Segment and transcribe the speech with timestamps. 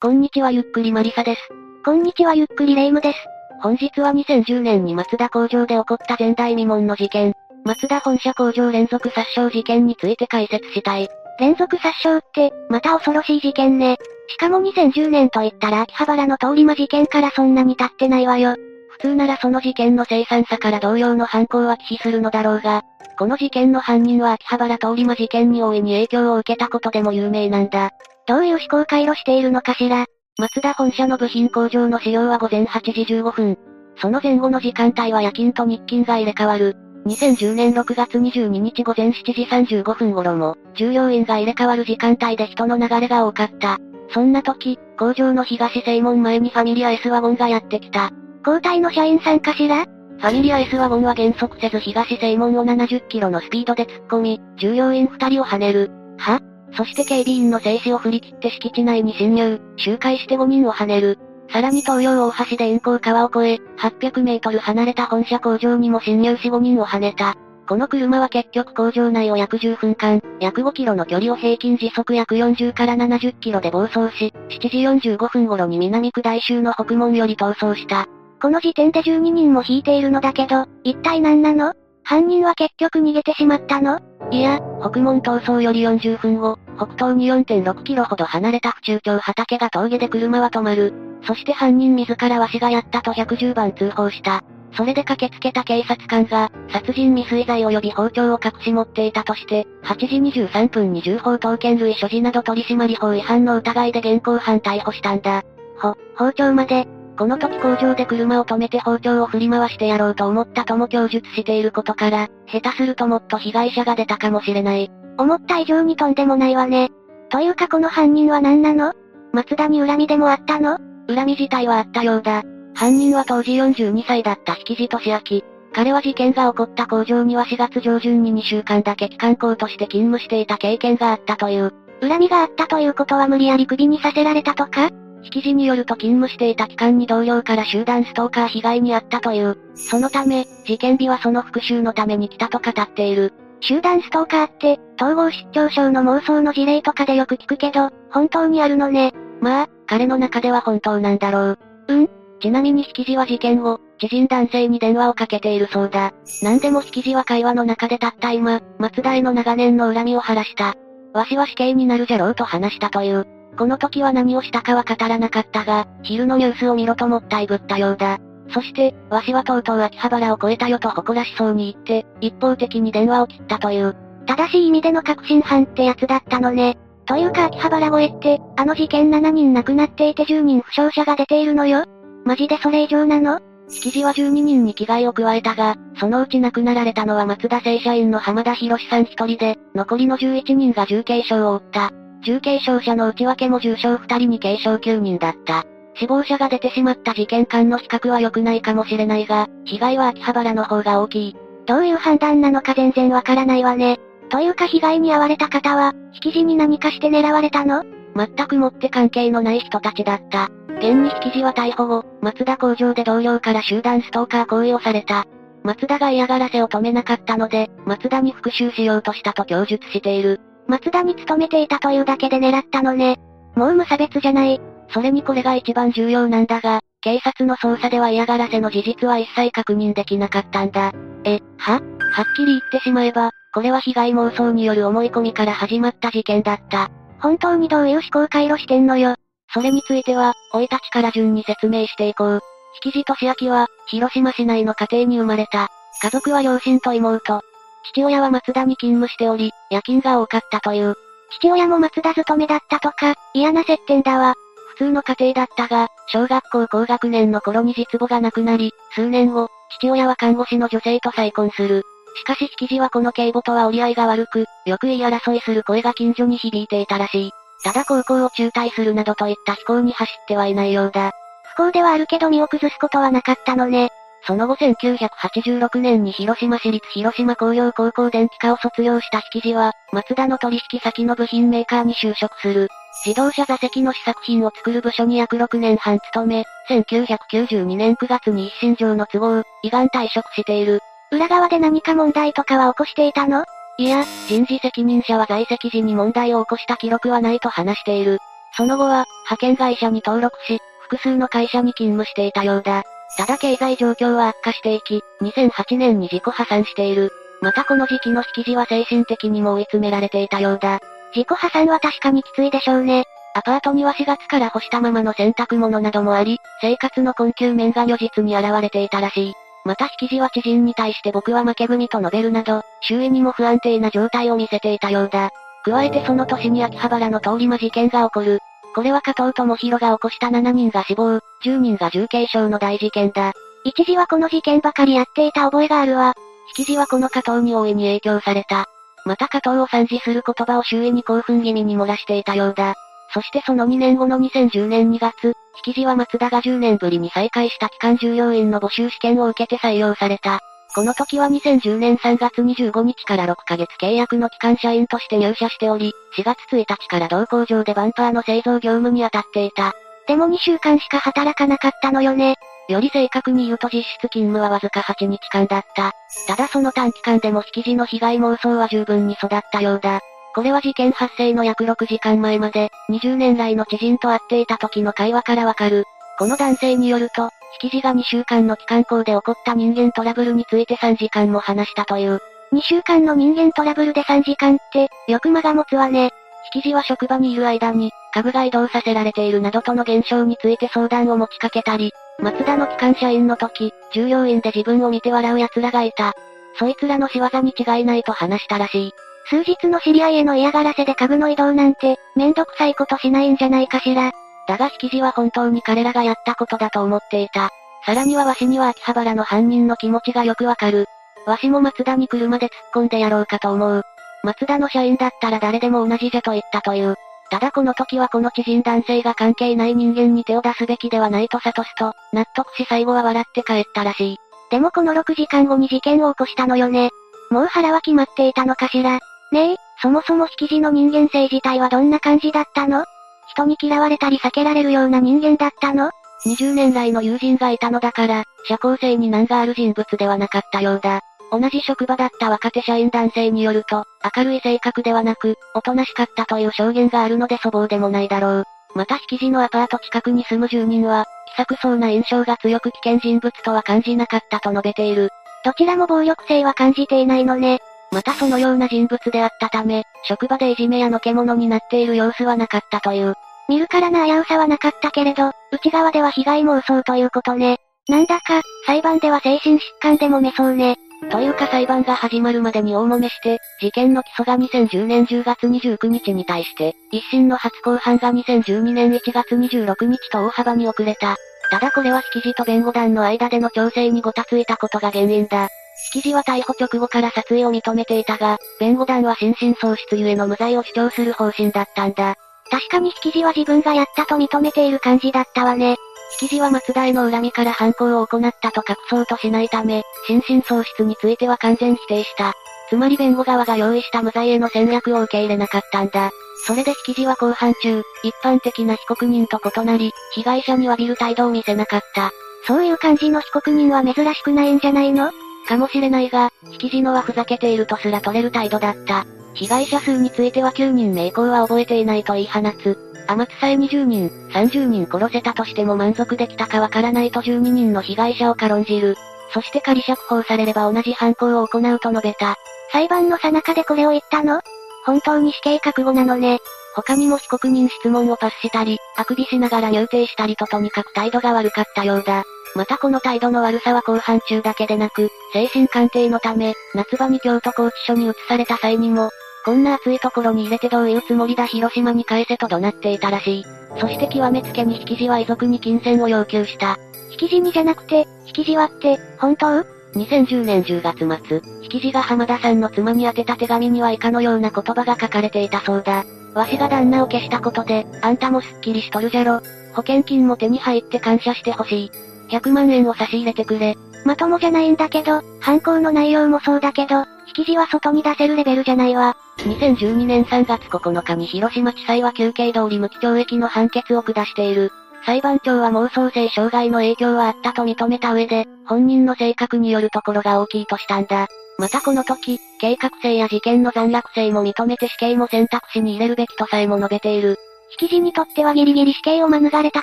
[0.00, 1.40] こんにちはゆっくりマリサです。
[1.84, 3.18] こんにちはゆっくりレイムです。
[3.60, 11.08] 本日は2010年に松田工場で起こった前代未聞の事件、松田本社工場連続殺傷事件について解説したい。
[11.40, 13.96] 連続殺傷って、また恐ろしい事件ね。
[14.28, 18.54] しかも2010年と言ったら秋葉原の通り魔事件からそんなに経ってないわよ。
[18.90, 22.82] 普通ならその事件の凄惨さから同様の犯行は忌避するのだろうが、
[23.18, 27.90] この事件の犯人は秋葉原通り魔事件に大いに影響を受けたことでも有名なんだ。
[28.28, 30.04] どういう思考回路しているのかしら？
[30.38, 33.56] 松田本社の部品工場の使用は午前8時15分。
[33.96, 36.76] その前後の時間帯は夜勤と日勤が入れ替わる。
[37.06, 39.46] 2010年6月22日午前7時
[39.80, 43.78] 35分頃も、従業員が入れ替わる時間帯で人の流れが多かった。
[44.12, 48.10] そんな時、工場の東正門前にファミリア S ワゴンがやってきた。
[48.46, 49.86] 交代の社員さんかしら？
[49.86, 55.90] ファミリア S ワゴンは減速せず東正門を70キロのスピードで突っ込み、従業員2人を跳ねる。
[56.18, 56.42] は？
[56.72, 61.18] そして警備員の静止を振り切って敷地内に侵入、周回して5人を跳ねる。
[61.50, 67.36] さらに東洋大橋で遠行川を越え、800メートル離れた本社工場にも侵入し5人を跳ねた。
[67.66, 78.06] この車は結局工場内を約10分間、約5キロの距離を平均時速約40から70キロで暴走し、7時45分頃に南区大州の北門より逃走した。
[78.40, 81.74] この時点で12人も引いているのだけど、一体何なの？
[82.04, 84.00] 犯人は結局逃げてしまったの？
[84.30, 90.94] いや、北門逃走より40分後、北東に4.6キロほど離れた府中町畑が峠で車は止まる。
[91.22, 94.42] そして犯人自らわしがやったと110番通報した。
[94.72, 105.42] それで駆けつけた警察官が、殺人未遂罪及び包丁を隠し持っていたとして、8時23分に銃砲刀剣類所持など取締法違反の疑いで現行犯逮捕したんだ。
[105.80, 106.86] ほ、包丁まで、
[107.18, 114.88] この時工場で車を止めて包丁を振り回してやろうと思ったとも供述していることから、下手するともっと被害者が出たかもしれない。
[115.18, 116.90] 思った以上にとんでもないわね。
[117.28, 118.92] というかこの犯人は何なの？
[119.32, 120.78] 松田に恨みでもあったの？
[121.08, 122.44] 恨み自体はあったようだ。
[122.74, 125.42] 犯人は当時42歳だった引地俊明。
[125.72, 131.74] 彼は事件が起こった工場には4月上旬に2週間だけ機関工として勤務していた経験があったという。
[132.00, 134.90] 恨みがあったということは無理やり首にさせられたとか？
[135.30, 139.58] 記事によると勤務していた期間に同僚から集団ストーカー被害に遭ったという。
[139.74, 143.34] そのため、事件日はその復讐のために来たと語っている。
[143.60, 149.12] 集団ストーカーって、統合失調症の妄想の事例とかでよく聞くけど、本当にあるのね。
[149.40, 151.58] まあ、彼の中では本当なんだろう。
[151.88, 156.12] うんちなみに引き地は事件後、知人男性に電話をかけているそうだ。
[156.42, 160.76] なんでも引き地は会話の中でたった今、松田への長年の恨みを晴らした。
[161.12, 163.26] わしは死刑になるじゃろうと話したという。
[163.56, 168.18] この時は何をしたかは語らなかったが、昼のニュースを見ろともったいぶったようだ。
[168.50, 173.96] そして、わしはとうとう秋葉原を越えたよと誇らしそうに言って、一方的に電話を切ったという。
[174.26, 176.78] 正しい意味での確信犯ってやつだったのね。
[177.06, 181.84] というか秋葉原越えって、あの事件7人亡くなっていて10人負傷者が出ているのよ。
[182.24, 183.40] マジでそれ以上なの？
[183.70, 191.90] 記事は12人に危害を加えたが、そのうち亡くなられたのは松田正社員の浜田博さん一人で、残りの11人が重軽傷を負った。
[192.22, 195.64] 重軽傷者の内訳も重傷2人に軽傷9人だった。
[195.94, 201.36] 死亡者が出てしまった事件間の比較は良くないかもしれないが、被害は秋葉原の方が大きい。
[201.66, 203.98] どういう判断なのか全然わからないわね。
[204.30, 207.84] というか被害に遭われた方は、引き地に何かして狙われたの？
[208.14, 210.50] 全くもって関係のない人たちだった。
[210.78, 215.24] 現に引き地は逮捕後、松田工場で同僚から集団ストーカー行為をされた。
[215.64, 220.40] 松田が嫌がらせを止めなかったので、松田に復讐しようとしたと供述している。
[220.68, 223.18] 松田に勤めていたというだけで狙ったのね。
[223.56, 224.60] もう無差別じゃない。
[224.90, 230.92] それにこれが一番重要なんだが、警察の捜査では嫌がらせの事実は一切確認できなかったんだ。
[231.24, 231.72] え、は？
[231.72, 236.90] はっきり言ってしまえば、これは被害妄想による思い込みから始まった事件だった。
[237.20, 239.14] 本当にどういう思考回路してんのよ。
[239.52, 242.40] それについては、老いたちから順に説明していこう。
[242.84, 245.68] 引き地俊明は、広島市内の家庭に生まれた。
[246.02, 247.40] 家族は両親と妹、
[247.84, 250.94] 父親は松田に勤務しており、夜勤が多かったという。
[251.30, 254.34] 父親も松田勤めだったとか、嫌な接点だわ。
[254.70, 259.48] 普通の家庭だったが、小学校高学年の頃に実母が亡くなり、数年後、
[259.78, 261.82] 父親は看護師の女性と再婚する。
[262.16, 267.32] しかし引き地はこの警母とは折り合いが悪く、よく言い争いする声が近所に響いていたらしい。
[267.62, 271.12] ただ高校を中退するなどといった非行に走ってはいないようだ。
[271.54, 273.90] 不幸ではあるけど身を崩すことはなかったのね。
[274.22, 282.68] その後1986年に広島市立広島工業高校電気科を卒業した引地は、松田の取引先の部品メーカーに就職する。
[283.06, 290.80] 自動車座席の試作品を作る部署に約6年半勤め、1992年9月に一身上の都合、胃がん退職している。
[291.10, 293.44] 裏側で何か問題とかは起こしていたの？
[293.78, 298.18] いや、人事責任者は在籍時に問題を起こした記録はないと話している。
[298.56, 302.82] その後は、派遣会社に登録し、複数の会社に勤務していたようだ。
[303.16, 307.10] ただ経済状況は悪化していき、2008年に自己破産している。
[307.40, 310.80] またこの時期の引き地は精神的にも追い詰められていたようだ。
[311.14, 313.04] 自己破産は確かにきついでしょうね。
[313.34, 319.32] アパートには4月から干したままの洗濯物などもあり、生活の困窮面が如実に現れていたらしい。
[319.64, 325.30] また引き地は知人に対して僕は負け組と述べるなど、周囲にも不安定な状態を見せていたようだ。
[325.64, 328.40] 加えてその年に秋葉原の通り魔事件が起こる。
[328.78, 333.32] これは加藤智弘が起こした7人が死亡、10人が重軽傷の大事件だ。
[333.64, 336.14] 一時はこの事件ばかりやっていた覚えがあるわ。
[336.56, 338.66] 引き地はこの加藤に大いに影響された。
[339.04, 342.76] また加藤を賛辞する言葉を周囲に興奮気味に漏らしていたようだ。
[343.12, 345.34] そしてその2年後の2010年2月、
[345.66, 350.38] 引き地は松田が10年ぶりに再開した機関従業員の募集試験を受けて採用された。
[350.74, 359.72] この時は2010年3月25日から6ヶ月契約の機関社員として入社しており、4月1日から同工場でバンパーの製造業務に当たっていた。
[360.06, 362.36] でも2週間しか働かなかったのよね。
[362.68, 365.92] より正確に言うと実質勤務はわずか8日間だった。
[366.26, 370.00] ただその短期間でも引き地の被害妄想は十分に育ったようだ。
[370.34, 375.84] これは事件発生の約6時間前まで、20年来の知人と会っていた時の会話からわかる。
[376.18, 377.30] この男性によると、
[377.62, 382.20] 引き地が2週間の期間校で起こった人間トラブルについて3時間も話したという。
[382.52, 386.12] 2週間の人間トラブルで3時間って、よく間が持つわね。
[386.54, 396.14] 引き地は職場にいる間に、家具が移動させられているなどとの現象について相談を持ちかけたり、松田の機関社員の時、従業員で自分を見て笑う奴らがいた。
[396.58, 398.92] そいつらの仕業に違いないと話したらしい。
[399.28, 404.12] 数日の知り合いへの嫌がらせで家具の移動なんて、めんどくさいことしないんじゃないかしら。
[404.48, 407.50] だが引き地は本当に彼らがやったことだと思っていた。
[407.84, 410.86] さらにはわしには秋葉原の犯人の気持ちがよくわかる。
[411.26, 413.82] わしも松田に車で突っ込んでやろうかと思う。
[414.24, 416.96] 松田の社員だったら誰でも同じじゃと言ったという。
[417.30, 424.16] ただこの時はこの知人男性が関係ない人間に手を出すべきではないと悟すと、納得し最後は笑って帰ったらしい。
[424.50, 426.88] でもこの6時間後に事件を起こしたのよね。
[427.30, 428.98] もう腹は決まっていたのかしら。
[429.30, 432.86] ねえ、そもそも引き地の人間性自体はどんな感じだったの？
[433.28, 435.90] 人に嫌われたり避けられるような人間だったの
[436.26, 441.00] ?20 年来の友人がいたのだから、社交性に難がある人物ではなかったようだ。
[441.30, 443.84] 同じ職場だった若手社員男性によると、
[444.16, 448.44] 明るい性格ではなく、おとなしかったという証言があるので粗暴でもないだろう。
[448.74, 451.04] また引き地のアパート近くに住む住人は、
[451.34, 455.10] 気さくそうな印象が強く危険人物とは感じなかったと述べている。
[455.44, 457.58] どちらも暴力性は感じていないのね。
[457.90, 463.14] またそのような人物であったため、職場でいじめやのけ者になっている様子はなかったという。
[463.48, 467.58] 見るからな危うさはなかったけれど、内側では被害妄想ということね。
[467.88, 470.76] なんだか、裁判では精神疾患でもめそうね。
[471.10, 481.16] というか裁判が始まるまでに大揉めして、事件の起訴が2010年10月29日に対して、一審の初公判が2012年1月26日と大幅に遅れた。
[481.50, 485.48] ただこれは引き地と弁護団の間での調整にごたついたことが原因だ。
[485.94, 492.16] 引き地は逮捕直後から撮影を認めていたが、弁護団は心神喪失ゆえの無罪を主張する方針だったんだ。
[492.50, 495.76] 確かに引き地は自分がやったと認めている感じだったわね。
[496.20, 502.34] 引き地は松田への恨みから犯行を行ったと隠そうとしないため、心神喪失については完全否定した。
[502.68, 506.10] つまり弁護側が用意した無罪への戦略を受け入れなかったんだ。
[506.46, 512.10] それで引き地は公判中、一般的な被告人と異なり、被害者に詫びる態度を見せなかった。
[512.46, 515.10] そういう感じの被告人は珍しくないんじゃないの？
[515.48, 519.06] かもしれないが、引き地のはふざけているとすら取れる態度だった。
[519.32, 522.78] 被害者数については9人名行は覚えていないと言い放つ。
[523.08, 528.96] 天津さえ20人、30人殺せたとしても満足できたかわからないと12人の被害者を軽んじる。
[529.32, 532.36] そして仮釈放されれば同じ犯行を行うと述べた。
[532.70, 534.42] 裁判の最中でこれを言ったの？
[534.84, 536.40] 本当に死刑覚悟なのね。
[536.78, 542.22] 他にも被告人質問をパスしたり、あくびしながら入廷したりととにかく態度が悪かったようだ。
[542.54, 549.10] またこの態度の悪さは公判中だけでなく、精神鑑定のため、夏場に京都拘置所に移された際にも、
[549.44, 553.44] こんな暑いところに入れてどういうつもりだ広島に返せと怒鳴っていたらしい。
[553.80, 556.78] そして極めつけに引き地は遺族に金銭を要求した。
[557.10, 559.46] 引き地にじゃなくて、引き地はって、本当
[559.94, 566.04] ?2010 年10月末、引き地が浜田さんの妻に宛てた手紙には以下のような言葉が書かれていたそうだ。
[566.34, 569.40] わしが旦那を消したことで、あんたもすっきりしとるじゃろ。
[569.74, 571.90] 保険金も手に入って感謝してほしい。
[572.30, 573.76] 100万円を差し入れてくれ。
[574.04, 579.16] まともじゃないんだけど、犯行の内容もそうだけど、引き地は外に出せるレベルじゃないわ。
[579.38, 584.72] 2012年3月9日に広島地裁は休憩通り無期懲役の判決を下している。
[585.04, 591.28] 裁判長は妄想性障害の影響はあったと認めた上で、本人の性格によるところが大きいとしたんだ。
[591.58, 597.36] またこの時、計画性や事件の残落性も認めて死刑も選択肢に入れるべきとさえも述べている。
[597.80, 599.82] 引き地にとってはギリギリ死刑を免れた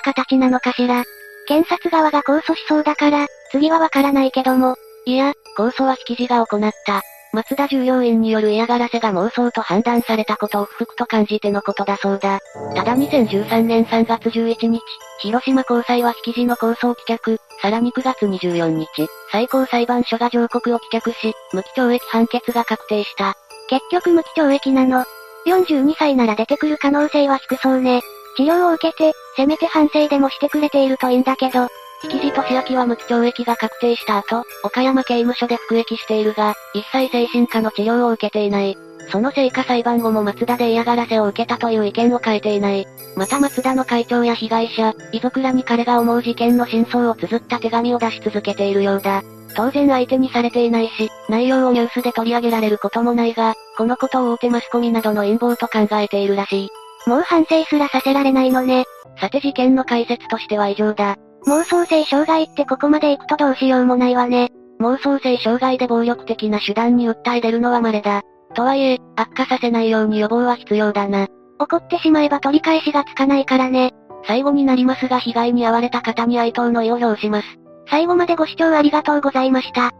[0.00, 1.04] 形なのかしら。
[1.46, 4.76] 検察側が控訴しそうだから、次はわからないけども。
[5.04, 7.02] いや、控訴は引き地が行った。
[7.36, 12.40] 松田従業員による嫌がらせが妄想と判断されたことを不服と感じてのことだそうだ。
[12.74, 14.80] ただ2013年3月11日、
[15.20, 18.86] 広島高裁は引き地の控訴を棄却、さらに9月24日、
[19.30, 23.34] 最高裁判所が上告を棄却し、無期懲役判決が確定した。
[23.68, 25.04] 結局無期懲役なの。
[25.46, 28.00] 42歳なら出てくる可能性は低そうね。
[28.38, 31.68] 治療を受けて、せめて反省でもしてくれているといいんだけど、
[32.04, 38.76] 引地俊明は無期懲役が確定した後、岡山刑務所で服役しているが、一切精神科の治療を受けていない。
[39.10, 42.86] その成果裁判後も松田で嫌がらせを受けたという意見を変えていない。
[43.16, 49.22] また松田の会長や被害者、遺族らに彼が思う事件の真相を綴った手紙を出し続けているようだ。
[49.54, 56.70] 当然相手にされていないし、内容をニュースで取り上げられることもないが、このことを大手マスコミなどの陰謀と考えているらしい。
[57.08, 58.84] もう反省すらさせられないのね。
[59.18, 61.16] さて事件の解説としては以上だ。
[61.46, 64.50] 妄想性障害ってここまで行くとどうしようもないわね。
[64.80, 68.22] 妄想性障害で暴力的な手段に訴え出るのは稀だ。
[68.54, 71.28] とはいえ、悪化させないように予防は必要だな。
[71.58, 73.94] 怒ってしまえば取り返しがつかないからね。
[74.26, 77.46] 最後になりますが被害に遭われた方に哀悼の意を表します。
[77.88, 79.92] 最後までご視聴ありがとうございました。